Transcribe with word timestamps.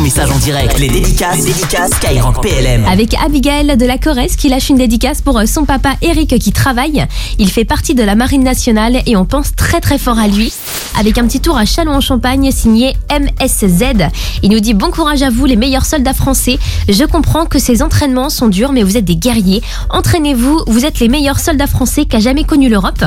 message 0.00 0.30
en 0.30 0.38
direct. 0.38 0.78
Les 0.78 0.88
dédicaces, 0.88 1.36
les 1.38 1.52
dédicaces 1.52 1.90
Skyrock 1.92 2.40
PLM. 2.40 2.86
Avec 2.86 3.14
Abigail 3.22 3.76
de 3.76 3.84
la 3.84 3.98
Corrèze 3.98 4.34
qui 4.36 4.48
lâche 4.48 4.70
une 4.70 4.78
dédicace 4.78 5.20
pour 5.20 5.38
euh, 5.38 5.44
son 5.44 5.64
papa 5.64 5.90
Eric 6.00 6.38
qui 6.38 6.52
travaille. 6.52 7.04
Il 7.38 7.50
fait 7.50 7.66
partie 7.66 7.94
de 7.94 8.02
la 8.02 8.14
Marine 8.14 8.42
nationale 8.42 9.02
et 9.06 9.16
on 9.16 9.26
pense 9.26 9.54
très 9.54 9.80
très 9.80 9.98
fort 9.98 10.18
à 10.18 10.26
lui. 10.26 10.52
Avec 10.98 11.18
un 11.18 11.26
petit 11.26 11.40
tour 11.40 11.56
à 11.56 11.66
Chalon 11.66 11.92
en 11.92 12.00
Champagne 12.00 12.50
signé 12.50 12.96
MSZ. 13.10 14.08
Il 14.42 14.50
nous 14.50 14.60
dit 14.60 14.74
bon 14.74 14.90
courage 14.90 15.22
à 15.22 15.30
vous 15.30 15.44
les 15.44 15.56
meilleurs 15.56 15.84
soldats 15.84 16.14
français. 16.14 16.58
Je 16.88 17.04
comprends 17.04 17.44
que 17.44 17.58
ces 17.58 17.82
entraînements 17.82 18.30
sont 18.30 18.48
durs 18.48 18.72
mais 18.72 18.82
vous 18.82 18.96
êtes 18.96 19.04
des 19.04 19.16
guerriers. 19.16 19.62
Entraînez-vous, 19.90 20.62
vous 20.66 20.84
êtes 20.86 21.00
les 21.00 21.08
meilleurs 21.08 21.40
soldats 21.40 21.66
français 21.66 22.06
qu'a 22.06 22.20
jamais 22.20 22.44
connu 22.44 22.68
l'Europe. 22.68 23.04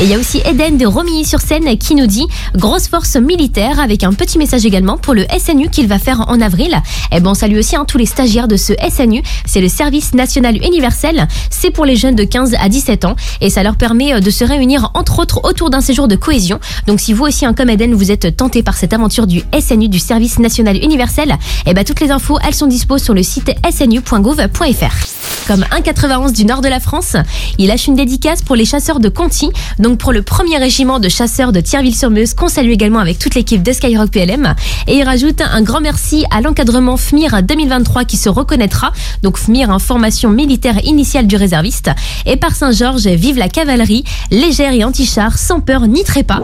Et 0.00 0.04
il 0.04 0.08
y 0.08 0.14
a 0.14 0.18
aussi 0.18 0.42
Eden 0.44 0.76
de 0.76 0.86
Romilly-sur-Seine 0.86 1.78
qui 1.78 1.94
nous 1.94 2.06
dit 2.06 2.26
grosse 2.56 2.88
force 2.88 3.16
militaire 3.16 3.78
avec 3.78 4.02
un 4.02 4.12
petit 4.12 4.38
message 4.38 4.66
également 4.66 4.98
pour 4.98 5.14
le 5.14 5.24
SNU 5.38 5.68
qu'il 5.68 5.86
va 5.86 5.98
faire 5.98 6.24
en 6.28 6.31
avril. 6.40 6.76
Et 7.12 7.20
bon, 7.20 7.34
salut 7.34 7.58
aussi 7.58 7.76
hein, 7.76 7.84
tous 7.86 7.98
les 7.98 8.06
stagiaires 8.06 8.48
de 8.48 8.56
ce 8.56 8.72
SNU. 8.90 9.22
C'est 9.46 9.60
le 9.60 9.68
service 9.68 10.14
national 10.14 10.56
universel. 10.56 11.28
C'est 11.50 11.70
pour 11.70 11.84
les 11.84 11.96
jeunes 11.96 12.14
de 12.14 12.24
15 12.24 12.54
à 12.60 12.68
17 12.68 13.04
ans 13.04 13.16
et 13.40 13.50
ça 13.50 13.62
leur 13.62 13.76
permet 13.76 14.14
euh, 14.14 14.20
de 14.20 14.30
se 14.30 14.44
réunir 14.44 14.90
entre 14.94 15.18
autres 15.18 15.40
autour 15.44 15.70
d'un 15.70 15.80
séjour 15.80 16.08
de 16.08 16.16
cohésion. 16.16 16.60
Donc 16.86 17.00
si 17.00 17.12
vous 17.12 17.24
aussi, 17.24 17.44
un 17.46 17.54
comme 17.54 17.70
Eden, 17.70 17.94
vous 17.94 18.10
êtes 18.10 18.36
tenté 18.36 18.62
par 18.62 18.76
cette 18.76 18.92
aventure 18.92 19.26
du 19.26 19.42
SNU, 19.58 19.88
du 19.88 19.98
service 19.98 20.38
national 20.38 20.76
universel, 20.76 21.36
et 21.66 21.74
ben 21.74 21.84
toutes 21.84 22.00
les 22.00 22.10
infos, 22.10 22.38
elles 22.46 22.54
sont 22.54 22.66
dispo 22.66 22.98
sur 22.98 23.14
le 23.14 23.22
site 23.22 23.52
snu.gouv.fr 23.70 25.22
comme 25.46 25.62
1,91 25.62 26.32
du 26.32 26.44
nord 26.44 26.60
de 26.60 26.68
la 26.68 26.80
France. 26.80 27.16
Il 27.58 27.68
lâche 27.68 27.86
une 27.86 27.94
dédicace 27.94 28.42
pour 28.42 28.56
les 28.56 28.64
chasseurs 28.64 29.00
de 29.00 29.08
Conti, 29.08 29.50
donc 29.78 29.98
pour 29.98 30.12
le 30.12 30.22
premier 30.22 30.58
régiment 30.58 31.00
de 31.00 31.08
chasseurs 31.08 31.52
de 31.52 31.60
Thierville-sur-Meuse, 31.60 32.34
qu'on 32.34 32.48
salue 32.48 32.70
également 32.70 33.00
avec 33.00 33.18
toute 33.18 33.34
l'équipe 33.34 33.62
de 33.62 33.72
Skyrock 33.72 34.10
PLM. 34.10 34.54
Et 34.86 34.96
il 34.96 35.02
rajoute 35.02 35.40
un 35.40 35.62
grand 35.62 35.80
merci 35.80 36.21
à 36.30 36.40
l'encadrement 36.40 36.96
FMIR 36.96 37.42
2023 37.42 38.04
qui 38.04 38.16
se 38.16 38.28
reconnaîtra, 38.28 38.92
donc 39.22 39.38
FMIR, 39.38 39.70
en 39.70 39.78
formation 39.78 40.30
militaire 40.30 40.84
initiale 40.84 41.26
du 41.26 41.36
réserviste. 41.36 41.90
Et 42.26 42.36
par 42.36 42.54
Saint-Georges, 42.54 43.06
vive 43.06 43.38
la 43.38 43.48
cavalerie, 43.48 44.04
légère 44.30 44.72
et 44.72 44.84
anti-char, 44.84 45.38
sans 45.38 45.60
peur 45.60 45.86
ni 45.86 46.04
trépas. 46.04 46.40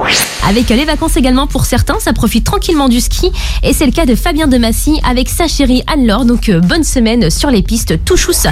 Avec 0.49 0.69
les 0.69 0.85
vacances 0.85 1.17
également 1.17 1.47
pour 1.47 1.65
certains, 1.65 1.99
ça 2.01 2.13
profite 2.13 2.45
tranquillement 2.45 2.89
du 2.89 3.01
ski. 3.01 3.31
Et 3.63 3.73
c'est 3.73 3.87
le 3.87 3.93
cas 3.93 4.07
de 4.07 4.15
Fabien 4.15 4.47
de 4.47 4.59
Massy 4.59 5.01
avec 5.09 5.29
sa 5.29 5.47
chérie 5.47 5.83
Anne-Laure, 5.87 6.25
donc 6.25 6.49
euh, 6.49 6.61
bonne 6.61 6.85
semaine 6.85 7.31
sur 7.31 7.51
les 7.51 7.63
pistes 7.63 8.05
tout 8.05 8.17
chousse. 8.17 8.47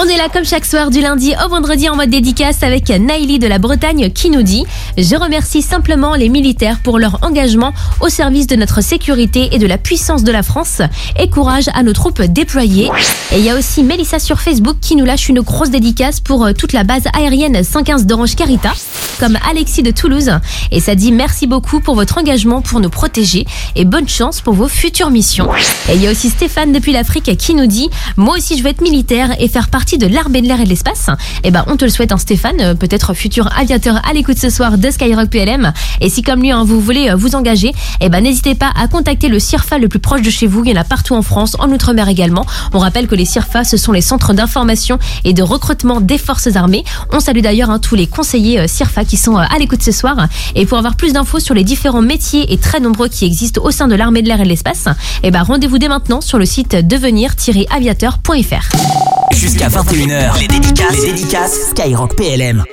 On 0.00 0.04
est 0.04 0.16
là 0.16 0.28
comme 0.32 0.44
chaque 0.44 0.64
soir 0.64 0.90
du 0.90 1.00
lundi 1.00 1.34
au 1.44 1.48
vendredi 1.48 1.88
en 1.88 1.96
mode 1.96 2.10
dédicace 2.10 2.62
avec 2.62 2.88
Naïli 2.88 3.40
de 3.40 3.48
la 3.48 3.58
Bretagne 3.58 4.10
qui 4.12 4.30
nous 4.30 4.42
dit 4.42 4.64
Je 4.96 5.16
remercie 5.16 5.60
simplement 5.60 6.14
les 6.14 6.28
militaires 6.28 6.78
pour 6.84 7.00
leur 7.00 7.18
engagement 7.24 7.72
au 8.00 8.08
service 8.08 8.46
de 8.46 8.54
notre 8.54 8.80
sécurité 8.80 9.48
et 9.50 9.58
de 9.58 9.66
la 9.66 9.76
puissance 9.76 10.22
de 10.22 10.30
la 10.30 10.44
France 10.44 10.82
et 11.18 11.28
courage 11.28 11.64
à 11.74 11.82
nos 11.82 11.94
troupes 11.94 12.22
déployées. 12.22 12.88
Et 13.32 13.38
il 13.38 13.44
y 13.44 13.50
a 13.50 13.58
aussi 13.58 13.82
Mélissa 13.82 14.20
sur 14.20 14.40
Facebook 14.40 14.76
qui 14.80 14.94
nous 14.94 15.04
lâche 15.04 15.28
une 15.28 15.40
grosse 15.40 15.70
dédicace 15.70 16.20
pour 16.20 16.44
euh, 16.44 16.52
toute 16.52 16.72
la 16.72 16.84
base 16.84 17.02
aérienne 17.12 17.64
115 17.64 18.06
d'Orange 18.06 18.36
Carita 18.36 18.74
comme 19.18 19.36
Alexis 19.50 19.82
de 19.82 19.90
Toulouse 19.90 20.30
et 20.70 20.78
ça 20.78 20.94
dit 20.94 21.10
merci 21.10 21.48
beaucoup 21.48 21.80
pour 21.80 21.96
votre 21.96 22.18
engagement 22.18 22.62
pour 22.62 22.78
nous 22.78 22.88
protéger 22.88 23.46
et 23.74 23.84
bonne 23.84 24.08
chance 24.08 24.40
pour 24.40 24.54
vos 24.54 24.68
futures 24.68 25.10
missions. 25.10 25.50
Et 25.90 25.96
il 25.96 26.02
y 26.02 26.06
a 26.06 26.12
aussi 26.12 26.30
Stéphane 26.30 26.72
depuis 26.72 26.92
l'Afrique 26.92 27.36
qui 27.36 27.54
nous 27.56 27.66
dit 27.66 27.90
moi 28.16 28.36
aussi 28.36 28.56
je 28.56 28.62
veux 28.62 28.70
être 28.70 28.80
militaire 28.80 29.34
et 29.40 29.48
faire 29.48 29.68
partie 29.68 29.87
de 29.96 30.06
l'armée 30.06 30.42
de 30.42 30.48
l'air 30.48 30.60
et 30.60 30.64
de 30.64 30.68
l'espace. 30.68 31.06
Et 31.44 31.50
ben 31.50 31.64
on 31.68 31.76
te 31.76 31.84
le 31.84 31.90
souhaite 31.90 32.12
hein, 32.12 32.18
Stéphane, 32.18 32.60
euh, 32.60 32.74
peut-être 32.74 33.14
futur 33.14 33.48
aviateur 33.56 34.00
à 34.08 34.12
l'écoute 34.12 34.38
ce 34.38 34.50
soir 34.50 34.76
de 34.76 34.90
Skyrock 34.90 35.30
PLM 35.30 35.72
et 36.00 36.10
si 36.10 36.22
comme 36.22 36.40
lui 36.40 36.50
hein, 36.50 36.64
vous 36.64 36.80
voulez 36.80 37.10
euh, 37.10 37.16
vous 37.16 37.34
engager, 37.34 37.72
et 38.00 38.08
ben 38.08 38.22
n'hésitez 38.22 38.54
pas 38.54 38.70
à 38.74 38.88
contacter 38.88 39.28
le 39.28 39.38
CIRFA 39.38 39.78
le 39.78 39.88
plus 39.88 40.00
proche 40.00 40.22
de 40.22 40.30
chez 40.30 40.46
vous, 40.46 40.64
il 40.64 40.70
y 40.70 40.76
en 40.76 40.80
a 40.80 40.84
partout 40.84 41.14
en 41.14 41.22
France, 41.22 41.56
en 41.58 41.70
Outre-mer 41.70 42.08
également. 42.08 42.44
On 42.74 42.78
rappelle 42.78 43.06
que 43.06 43.14
les 43.14 43.24
CIRFA 43.24 43.64
ce 43.64 43.76
sont 43.76 43.92
les 43.92 44.00
centres 44.00 44.34
d'information 44.34 44.98
et 45.24 45.32
de 45.32 45.42
recrutement 45.42 46.00
des 46.00 46.18
forces 46.18 46.56
armées. 46.56 46.84
On 47.12 47.20
salue 47.20 47.40
d'ailleurs 47.40 47.70
hein, 47.70 47.78
tous 47.78 47.94
les 47.94 48.06
conseillers 48.06 48.60
euh, 48.60 48.66
CIRFA 48.66 49.04
qui 49.04 49.16
sont 49.16 49.36
à 49.36 49.58
l'écoute 49.58 49.82
ce 49.82 49.92
soir 49.92 50.28
et 50.54 50.66
pour 50.66 50.78
avoir 50.78 50.96
plus 50.96 51.12
d'infos 51.12 51.40
sur 51.40 51.54
les 51.54 51.64
différents 51.64 52.02
métiers 52.02 52.52
et 52.52 52.58
très 52.58 52.80
nombreux 52.80 53.08
qui 53.08 53.24
existent 53.24 53.62
au 53.62 53.70
sein 53.70 53.88
de 53.88 53.94
l'armée 53.94 54.22
de 54.22 54.28
l'air 54.28 54.40
et 54.40 54.44
de 54.44 54.48
l'espace, 54.48 54.86
et 55.22 55.30
ben 55.30 55.42
rendez-vous 55.42 55.78
dès 55.78 55.88
maintenant 55.88 56.20
sur 56.20 56.38
le 56.38 56.44
site 56.44 56.76
devenir-aviateur.fr. 56.86 59.17
Jusqu'à 59.32 59.68
21h, 59.68 60.40
les 60.40 60.48
dédicaces, 60.48 61.00
les 61.00 61.12
dédicaces. 61.12 61.70
Skyrock 61.70 62.16
PLM. 62.16 62.64